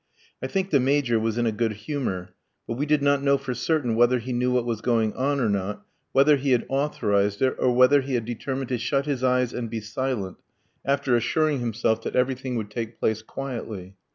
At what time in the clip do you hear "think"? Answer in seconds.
0.47-0.71